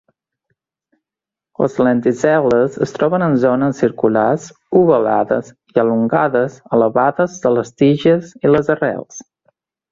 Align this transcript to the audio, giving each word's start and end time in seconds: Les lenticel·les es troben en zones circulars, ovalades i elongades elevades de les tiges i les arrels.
Les 1.63 1.75
lenticel·les 1.87 2.79
es 2.85 2.95
troben 2.95 3.25
en 3.27 3.37
zones 3.43 3.83
circulars, 3.85 4.49
ovalades 4.81 5.53
i 5.75 5.85
elongades 5.85 6.59
elevades 6.81 7.39
de 7.47 7.55
les 7.61 7.73
tiges 7.85 8.37
i 8.49 8.55
les 8.57 8.77
arrels. 8.79 9.25